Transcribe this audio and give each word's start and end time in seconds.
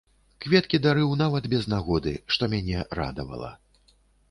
Кветкі 0.45 0.79
дарыў 0.85 1.11
нават 1.19 1.43
без 1.53 1.63
нагоды, 1.75 2.15
што 2.37 2.51
мяне 2.57 2.89
радавала. 3.03 3.55